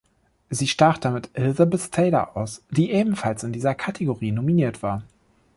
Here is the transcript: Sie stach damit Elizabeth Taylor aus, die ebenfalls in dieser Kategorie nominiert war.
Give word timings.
Sie 0.49 0.67
stach 0.67 0.97
damit 0.97 1.29
Elizabeth 1.33 1.91
Taylor 1.91 2.35
aus, 2.35 2.63
die 2.71 2.89
ebenfalls 2.91 3.43
in 3.43 3.51
dieser 3.53 3.75
Kategorie 3.75 4.31
nominiert 4.31 4.81
war. 4.81 5.03